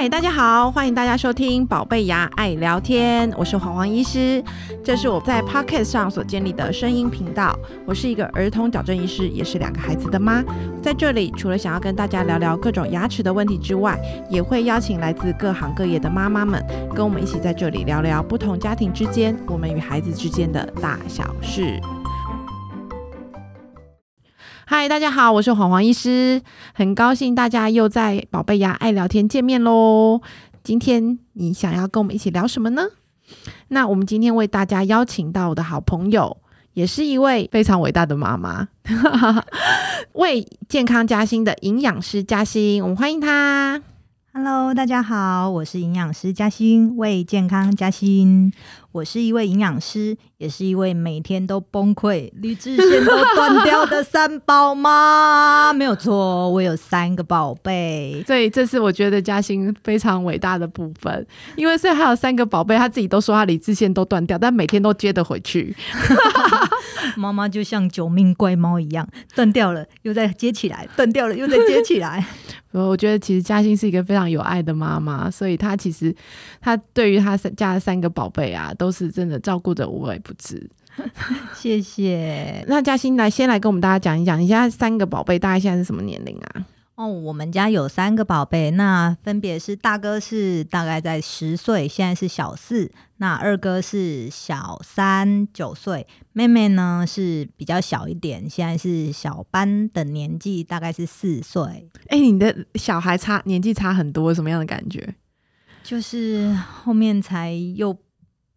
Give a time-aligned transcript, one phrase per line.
[0.00, 4.40] 嗨，大家好，欢迎大家收听《宝贝牙爱聊天》，我是黄黄医师，
[4.84, 7.58] 这是我在 Podcast 上所建立的声音频道。
[7.84, 10.40] 我是一个儿童矫正医师，也是两个孩子的妈。
[10.80, 13.98] 在这里，除了想要跟大家聊聊各种牙齿的问题之外，
[14.30, 21.80] 也会邀请来自各行各业的妈妈们，跟我们一起在这里聊聊不同家庭之间，我们与孩子之间的大小事。
[24.70, 26.42] 嗨，大家好，我是黄黄医师，
[26.74, 30.20] 很高兴大家又在宝贝牙爱聊天见面喽。
[30.62, 32.82] 今天你想要跟我们一起聊什么呢？
[33.68, 36.36] 那我们今天为大家邀请到我的好朋友，
[36.74, 38.68] 也是一位非常伟大的妈妈，
[40.12, 43.82] 为健康加薪的营养师加薪，我们欢迎她。
[44.34, 48.52] Hello，大家好，我是营养师嘉欣，为健康加薪。
[48.90, 55.72] 我是一位营养师，也是一位每天都崩溃、理智线都断掉的三宝妈。
[55.76, 58.24] 没有错，我有三个宝贝。
[58.26, 65.76] 所以这是我觉得嘉欣非常伟大的部分，因为虽然还有三个宝贝，他自己都说他理智线都断掉，但每天都接得回去。
[67.14, 72.24] 妈妈就像九命怪猫一样，断掉了又再接起来，断掉了又再接起来。
[72.72, 76.14] 我觉得其实嘉欣是一个非常有爱的妈妈，所以她其实
[76.60, 80.70] 她对于她家的三个宝贝啊，都是真的照顾的无微不至。
[81.54, 82.64] 谢谢。
[82.66, 86.66] 那嘉欣来先来跟我们大家讲一讲，你现在三个宝贝大概现在是什么年龄啊？
[86.96, 101.88] 哦，我们家有三个宝贝，那分别是大哥是大概在十岁，现在是小四；那二哥是小三九岁，妹妹呢是比较小一点，现在是小班的年纪，大概是四岁。
[102.08, 105.14] 哎，你的小孩差年纪差很多，什么样的感觉？
[105.84, 107.96] 就是后面才又。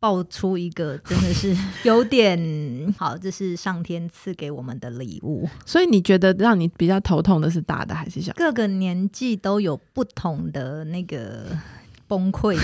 [0.02, 5.48] 爆出一个真的是 有点好，这是上天赐给我们的礼物。
[5.64, 8.34] 所以你觉得让你比较头痛的是大的还是小？
[8.34, 11.56] 各个年纪都有不同的那个
[12.08, 12.58] 崩溃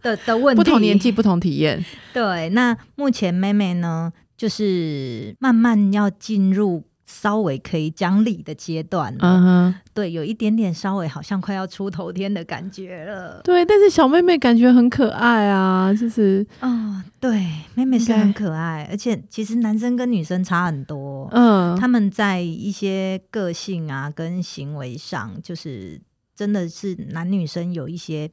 [0.00, 1.84] 的 的问题，不同年纪不同体验。
[2.12, 6.84] 对，那目前妹妹呢，就是慢慢要进入。
[7.06, 13.40] 稍微可以讲理的阶段，嗯哼，对，有一点点稍微好像快要出头天的感觉了。
[13.44, 26.00] 对，但是小妹妹感觉很可爱啊，就是哦，对，妹妹是很可爱，而且其实男生跟女生差很多，嗯，他们在一些个性啊跟行为上，就是
[26.34, 28.30] 真的是男女生有一些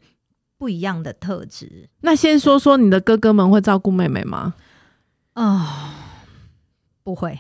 [0.58, 1.90] 不一样的特质。
[2.00, 4.54] 那先说说你的哥哥们会照顾妹妹吗？
[5.36, 5.68] 哦。
[7.04, 7.38] 不会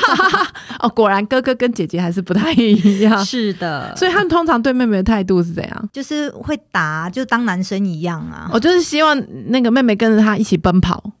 [0.80, 3.18] 哦，果然哥哥跟姐姐还是不太一样。
[3.24, 5.88] 是的，所以他们通常对妹妹的态度是怎样？
[5.92, 8.48] 就是会打，就当男生一样啊。
[8.52, 11.12] 我就是希望那个妹妹跟着他一起奔跑，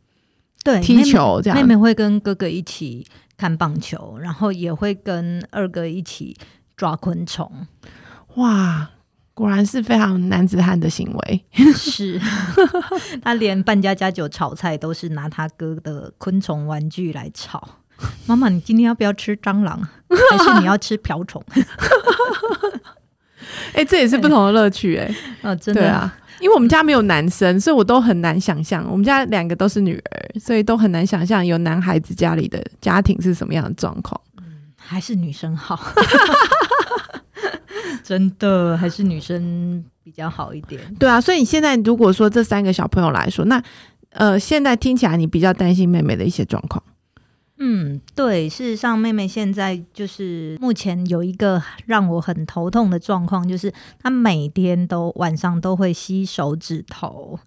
[0.62, 1.58] 对，踢球这样。
[1.58, 6.36] 妹妹会跟哥哥一起看棒球，然后也会跟二哥一起
[6.76, 7.66] 抓昆虫。
[8.36, 8.90] 哇！
[9.34, 12.20] 果然是非常男子汉的行为，是
[13.20, 17.68] 他连扮家家酒炒菜都是拿他哥的昆虫玩具来炒。
[18.26, 19.86] 妈妈，你今天要不要吃蟑螂？
[20.30, 21.42] 还是你要吃瓢虫？
[23.74, 25.12] 哎，这也是不同的乐趣哎。
[25.42, 28.86] 啊， 真的啊，因为我们家没有男生，所以我都很难想象。
[28.88, 34.18] 我们家两个都是女儿，所以都很难想象有男孩子家里的家庭是什么样的状况。
[34.38, 34.44] 嗯，
[34.76, 35.78] 还是女生好。
[38.02, 40.80] 真的还是女生比较好一点。
[40.98, 43.62] 对啊，所以你现在如果说这三个小朋友来说，那
[44.10, 46.82] 呃，现在听起来你比较担心妹妹的一些状况。
[47.58, 57.38] 嗯，对，事实上妹妹现在就是目前有一个让我很头痛的状况，就是她每天都晚上都会吸手指头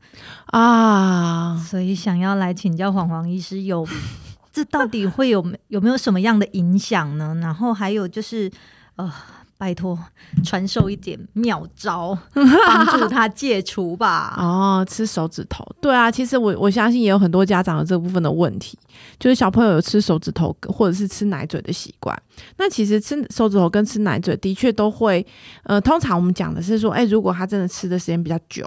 [0.46, 3.86] 啊，所以想要来请教黄黄医师，有
[4.52, 7.38] 这到底会有有没有什么样的影响呢？
[7.42, 8.50] 然后还有就是
[8.96, 9.14] 呃。
[9.57, 9.97] 拜托，
[10.44, 14.35] 传授一点妙招， 帮助他戒除吧。
[14.38, 18.78] 哦，吃手指头，对啊，其实我我相信也有很多家长有这部分的问题，
[19.19, 22.16] 就是小朋友有吃手指头或者是吃奶嘴的习惯。
[22.58, 25.26] 那其实吃手指头跟吃奶嘴的确都会，
[25.64, 28.64] 呃，通常我们讲的是说，哎，如果他真的吃的时间比较久，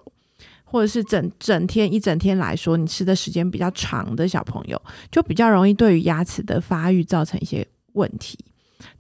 [0.65, 4.81] 或者是整整天一整天来说，你吃的时间比较长的小朋友，
[5.13, 8.37] 就比较容易对于牙齿的发育造成一些问题。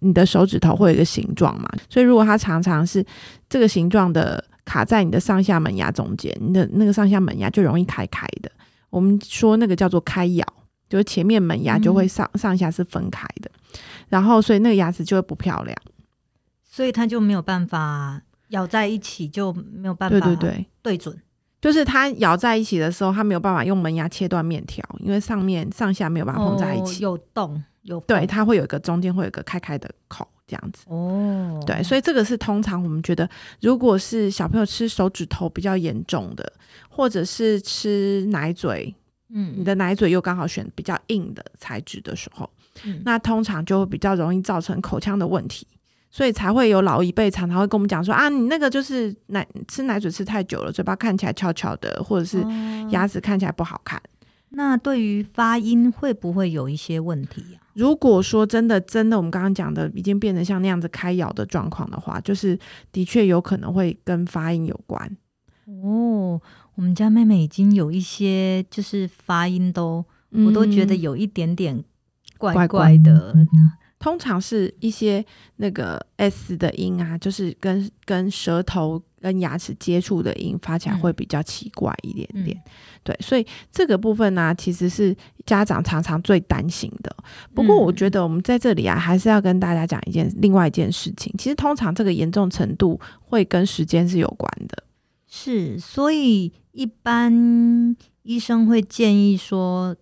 [0.00, 1.68] 你的手指头会有一个形状嘛？
[1.88, 3.04] 所以如果它常常是
[3.48, 8.50] 这个形状的卡在你的上下门牙中间，你的那个上下门牙就容易开开的。
[8.90, 10.46] 我们说那个叫做开咬，
[10.88, 13.50] 就是前面门牙就会上上下是分开的，
[14.08, 15.76] 然后所以那个牙齿就会不漂亮，
[16.64, 20.66] 所以它就没有办法咬在一起，就没有办法对对对。
[20.82, 21.16] 对准，
[21.60, 27.62] 就是它咬在一起的时候，它没有办法用门牙切断面条，因为上面上下没有办法碰在一起，有洞。
[27.82, 30.84] 有对，它会有一个中间会有一个开开的口，这样子。
[30.88, 33.28] 哦，对，所以这个是通常我们觉得，
[33.62, 36.52] 如果是小朋友吃手指头比较严重的，
[36.90, 38.94] 或者是吃奶嘴，
[39.30, 42.48] 嗯，你的奶嘴又刚好选比较硬的材质的时候，
[42.84, 45.66] 嗯那通常就会比较容易造成口腔的问题。
[46.10, 54.00] 所以才会有老一辈常常会跟我们讲说啊，你那个就是奶吃奶嘴吃太久了，嘴巴看起来翘翘的，或者是哦牙齿看起来不好看。
[54.50, 62.58] 那对于发音会不会有一些问题啊、如果说真的真的，我们刚刚讲的已经变成像那样子开咬的状况的话，就是
[62.90, 65.16] 的确有可能会跟发音有关。
[65.66, 66.40] 哦，
[66.74, 71.84] 我们家妹妹已经有一些就是发音都，我都觉得嗯有一点点
[72.36, 73.32] 怪怪怪的。
[74.00, 75.24] 通常是一些
[75.56, 82.56] 那个 s 的音啊，就是跟跟舌头跟牙齿接触的音，发起来嗯会比较奇怪一点点。
[82.56, 85.16] 嗯对，所以这个部分呢、其实是
[85.46, 87.16] 家长常常最担心的。
[87.54, 91.32] 不过，我嗯觉得我们在这里啊，还是要跟大家讲一件另外一件事情。
[91.38, 94.82] 其实，通常这个严重程度会跟时间是有关的。
[95.26, 99.96] 是，所以一般医生会建议说，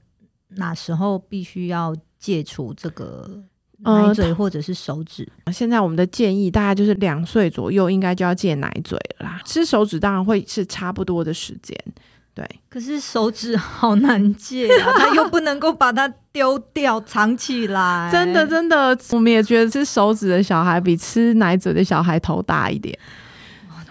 [0.48, 3.44] 哪时候必须要戒除这个呃
[3.84, 5.26] 奶嘴或者是手指。
[5.52, 9.40] 现在我们的建议大概就是两岁左右应该就要戒奶嘴了啦。
[9.44, 11.76] 吃手指当然会是差不多的时间。
[12.34, 18.08] 对，可是手指好难戒啊，他又不能够把它丢掉藏起来。
[18.12, 22.96] 真的真的，我们也觉得吃手指的小孩比吃奶嘴的小孩头大一点。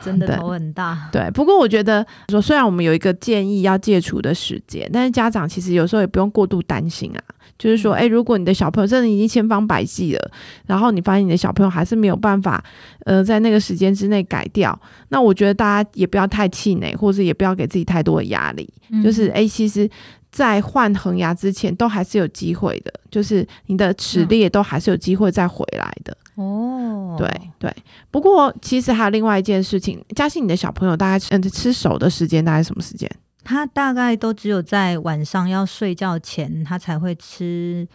[0.02, 1.10] 对真的头很大。
[1.12, 7.22] 对，不过我觉得说，虽然我们有一个建议要戒除的时间，但是家长其实有时候也不用过度担心啊。
[7.58, 10.32] 就是说，嗯哎、如果你的小朋友真的已经千方百计了，
[10.68, 12.64] 然后你发现你的小朋友还是没有办法，
[13.06, 14.80] 呃，在那个时间之内改掉，
[15.10, 18.70] 那我觉得大家也不要太气馁，或者也不要给自己太多的压力。
[19.04, 19.90] 就是嗯哎、其实，
[20.32, 26.16] 在换恒牙之前，都还是有机会的，就是你的齿嗯列都还是有机会再回来的。
[26.36, 27.28] 哦，对
[27.58, 27.76] 对，
[28.12, 33.10] 不过其实还有另外一件事情，嘉欣，你的小朋友大概嗯吃手的时间大概什么时间？
[33.44, 37.88] 他大概都只有在晚上要睡觉前，他才会吃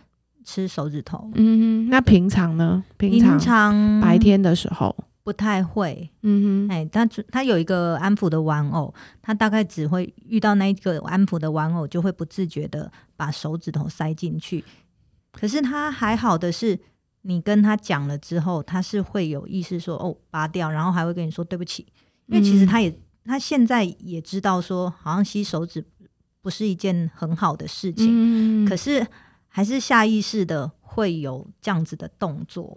[0.44, 1.30] 吃手指头。
[1.34, 2.82] 嗯哼，那平常呢？
[2.96, 6.10] 平常白天的时候，不太会。
[6.22, 14.64] 嗯哼，哎，他他有一个安抚的玩偶，他大概只会遇到那一个安抚的玩偶，就会不自觉的把手指头塞进去。
[15.32, 16.78] 可是他还好的是，
[17.22, 21.86] 你跟他讲了之后，他是会有意识说哦拔掉，然后还会跟你说对不起，
[22.26, 25.84] 因为其实嗯他也、他现在也知道说，好像吸手指
[26.40, 29.06] 不是一件很好的事情，嗯可是
[29.46, 32.76] 还是下意识的会有这样子的动作。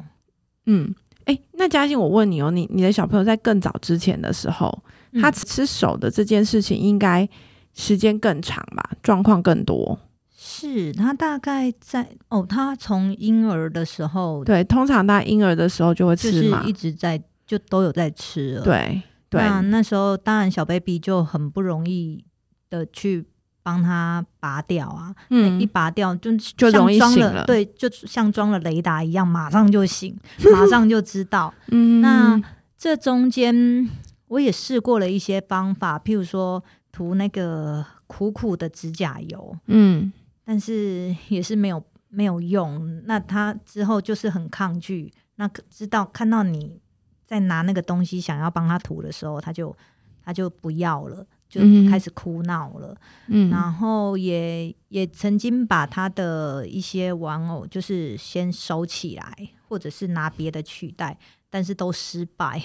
[0.67, 0.93] 嗯，
[1.25, 4.83] 哎、那嘉欣，我问你哦，你你的小朋友在更早之前的时候，
[5.21, 7.27] 他嗯吃手的这件事情，应该
[7.73, 8.91] 时间更长吧？
[9.03, 9.99] 状况更多。
[10.37, 16.59] 是他大概在哦，他从婴儿的时候对，通常他婴儿的时候就会吃嘛。
[16.59, 22.23] 就是一直在就都有在吃了。，对对，那那时候当然小 baby 就很不容易
[22.69, 23.25] 的去
[23.65, 30.15] 帮他拔掉啊，嗯一拔掉就就容易醒了了，对，就像装了雷达一样，马上就醒，
[30.53, 31.51] 马 上就知道。
[31.69, 32.39] 嗯那
[32.77, 33.89] 这中间
[34.27, 40.13] 我也试过了一些方法，譬如说涂那个苦苦的指甲油，嗯
[40.43, 43.01] 但是也是没有没有用。
[43.05, 46.79] 那他之后就是很抗拒，那可知道看到你
[47.25, 49.75] 在拿那个东西想要帮他涂的时候，他就
[50.23, 52.95] 他就不要了，就嗯开始哭闹了。
[53.27, 61.17] 嗯然后也也曾经把他的一些玩偶就是先收起来，或者是拿别的取代，
[61.49, 62.61] 但是都失败。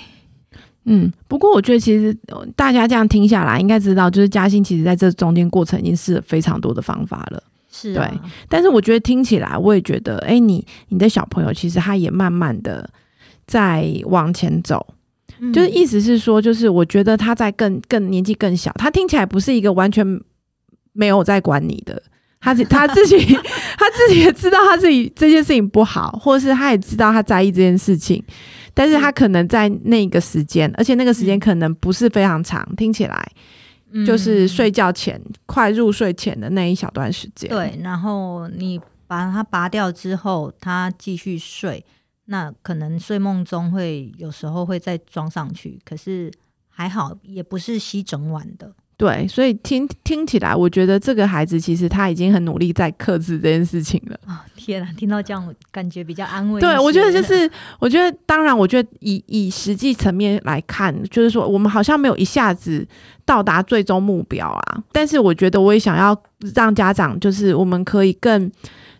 [0.84, 7.42] 嗯，不过我觉得其实呃大家这样听下来，应该知道，就是嘉欣其实在这中间过程已经试了非常多的方法了。
[7.70, 8.10] 是啊，
[8.48, 12.90] 但是我觉得听起来，我也觉得，哎、你你的小朋友其实他也慢慢的
[13.46, 14.84] 在往前走，
[15.40, 20.06] 嗯就是意思是说，就是我觉得他在更更年纪更小，他听起来不是一个完全
[20.92, 22.02] 没有在管你的。
[22.40, 28.22] 他自 他自己他自己也知道他自己这件事情不好，或者是他也知道他在意这件事情，
[28.72, 33.32] 但是他可能在那个时间，而且那个时间可能不是非常长，听起来
[33.92, 37.50] 嗯就是睡觉前、快入睡前的那一小段时间。
[37.50, 41.84] 对，然后你把它拔掉之后，他继续睡，
[42.30, 46.30] 那可能睡梦中会有时候会再装上去，可是
[46.68, 48.72] 还好，也不是吸整晚的。
[48.96, 54.20] 对，所以听听起来，我觉得这个孩子其实他已经很努力在克制这件事情了。
[54.26, 62.86] 啊、天啊，听到这样，我感觉比较安慰对，我觉得就是，我觉得当然，我觉得以以实际层面来看，就是说我们好像没有一下子
[63.24, 64.84] 到达最终目标啊。
[64.92, 66.16] 但是我觉得我也想要
[66.54, 68.52] 让家长，就是我们可以更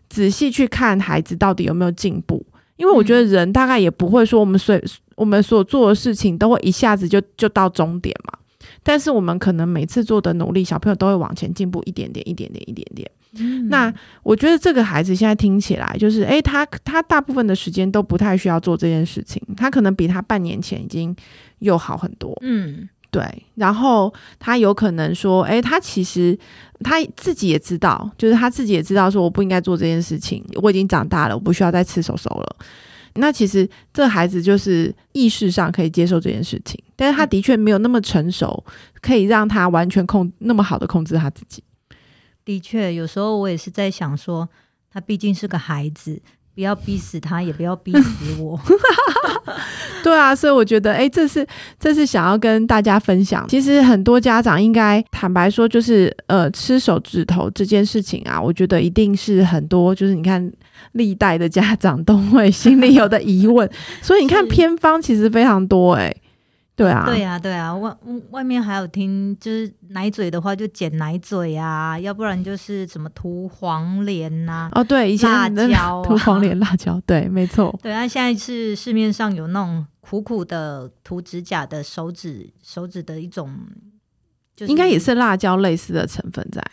[0.09, 2.45] 仔细去看孩子到底有没有进步。
[2.81, 4.75] 因为我觉得人大概也不会说我们所
[5.15, 8.33] 我们所做的事情都会一下子就就到终点嘛。
[8.83, 13.11] 但是我们可能每次做的努力，小朋友都会往前进步一点点，一点点，一点点。
[13.39, 21.15] 嗯那我觉得这个孩子现在听起来就是，诶，他他大部分的时间都不太需要做这件事情，他可能比他半年前已经
[21.59, 22.37] 又好很多。
[22.41, 26.39] 嗯对，然后他有可能说，诶，他其实
[26.85, 32.57] 他自己也知道，就是他自己也知道，说我不应该做这件事情，我已经长大了，我不需要再吃手手了。
[33.15, 38.65] 那其实这孩子就是意识上可以接受这件事情，但是他的确没有那么成熟，
[39.01, 41.65] 可以让他完全控那么好的控制他自己。
[42.45, 44.49] 的确，有时候我也是在想说，
[44.93, 46.23] 他毕竟是个孩子，
[46.55, 48.61] 不要逼死他，也不要逼死我。
[50.03, 51.47] 对啊，所以我觉得，哎，这是
[51.79, 53.47] 这是想要跟大家分享。
[53.49, 60.51] 其实很多家长应该坦白说，就是呃，吃手指头这件事情啊，我觉得一定是很多，就是你看
[60.93, 63.69] 历代的家长都会心里有的疑问。
[64.01, 66.15] 所以你看 偏方其实非常多、哎，
[66.81, 67.95] 对啊，对啊、对啊、外
[68.31, 77.79] 外面还有听，就是奶嘴的话就剪奶嘴啊，要不然就是什么涂黄连呐、哦，对，以前辣的椒啊 涂黄连辣椒，对，没错。
[77.83, 83.55] 对，啊现在是市面上有那种苦苦的涂指甲的手指手指的一种，
[84.57, 86.65] 就是应该也是辣椒类似的成分在。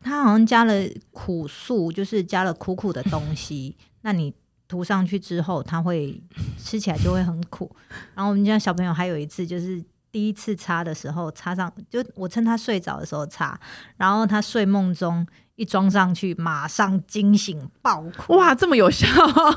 [0.00, 0.72] 它好像加了
[1.10, 3.76] 苦素，就是加了苦苦的东西。
[4.00, 4.32] 那你
[4.68, 6.22] 涂上去之后，它会
[6.62, 7.74] 吃起来就会很苦。
[8.14, 9.82] 然后我们家小朋友还有一次就是。
[10.10, 13.60] 第一次擦的时候，擦上就我趁他睡着的时候擦，
[13.98, 18.34] 然后他睡梦中一装上去，马上惊醒爆哭。
[18.34, 19.06] 哇，这么有效！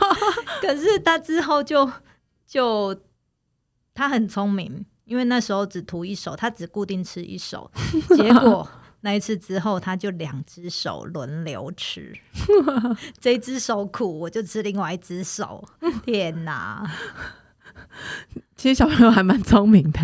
[0.61, 1.89] 可是他之后就
[2.45, 2.93] 就
[3.93, 7.71] 他很聪明，因为那时候只涂一手，他只固定吃一手，
[8.13, 8.69] 结果
[9.01, 12.13] 那一次之后，他就两只手轮流吃，
[13.19, 15.63] 这一只手苦，我就吃另外一只手。
[16.05, 16.83] 天哪！
[18.55, 19.99] 其实小朋友还蛮聪明的，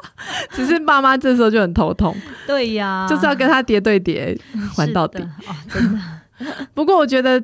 [0.52, 2.16] 只是爸妈这时候就很头痛，
[2.46, 4.36] 对呀，就是要跟他叠对叠
[4.78, 5.18] 玩到底
[5.68, 6.00] 真的。
[6.72, 7.42] 不过我觉得，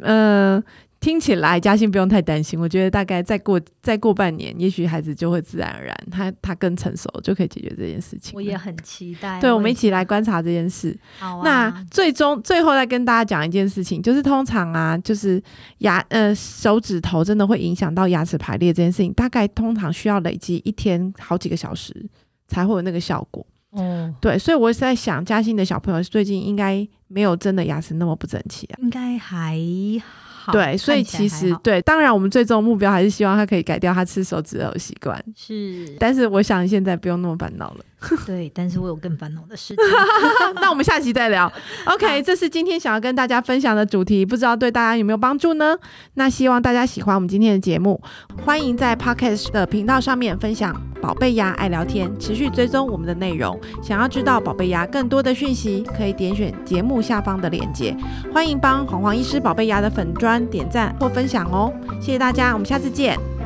[0.00, 0.62] 呃，
[1.00, 2.58] 听起来嘉欣不用太担心。
[2.58, 8.32] 我觉得大概再过再过半年，也许孩子就会自然而然，他他更成熟，就可以解决这件事情。
[8.34, 9.40] 我也很期待。
[9.40, 10.98] 对，我们一起来观察这件事。
[11.18, 11.42] 好啊。
[11.44, 15.40] 那最终最后再跟大家讲一件事情，就是通常啊，就是
[15.78, 21.94] 牙呃手指头真的会影响到牙齿排列这件事情，大概通常需要累积一天好几个小时
[22.48, 23.46] 才会有那个效果。
[23.70, 28.78] 哦，对，所以我是在想，嘉欣的小朋友最近应该没有真的牙齿那么不整齐啊。
[28.82, 29.56] 应该还
[30.00, 30.27] 好。
[30.52, 35.22] 对，所以其实对，当然我们最终目标还是希望他可以改掉他吃手指头的习惯。
[35.36, 37.84] 是，但是我想现在不用那么烦恼了。
[38.24, 39.84] 对，但是我有更烦恼的事情。
[40.62, 41.52] 那我们下期再聊。
[41.86, 45.76] OK，这是今天想要跟大家分享的主题，不知道对大家有没有帮助呢？
[46.14, 48.00] 那希望大家喜欢我们今天的节目，
[48.44, 53.58] 欢迎在 Podcast 的频道上面分享“宝贝牙爱聊天”，持续追踪我们的内容。
[53.82, 57.96] 想要知道宝贝牙更多的讯息，可以点选节目下方的链接。
[58.32, 63.37] 欢迎帮黄黄医师宝贝牙的粉砖点赞或分享哦，谢谢大家，我们下次见。